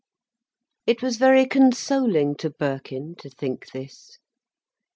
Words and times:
It 0.87 1.03
was 1.03 1.17
very 1.17 1.45
consoling 1.45 2.33
to 2.37 2.49
Birkin, 2.49 3.13
to 3.17 3.29
think 3.29 3.67
this. 3.69 4.17